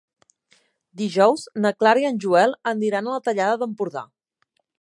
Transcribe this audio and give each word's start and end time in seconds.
Dijous 1.01 1.43
na 1.65 1.73
Clara 1.83 2.03
i 2.05 2.09
en 2.11 2.19
Joel 2.25 2.57
aniran 2.75 3.11
a 3.13 3.17
la 3.19 3.23
Tallada 3.29 3.63
d'Empordà. 3.65 4.09